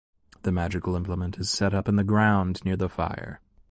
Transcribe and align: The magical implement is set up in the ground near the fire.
The 0.41 0.51
magical 0.51 0.95
implement 0.95 1.37
is 1.37 1.51
set 1.51 1.75
up 1.75 1.87
in 1.87 1.95
the 1.95 2.03
ground 2.03 2.65
near 2.65 2.75
the 2.75 2.89
fire. 2.89 3.39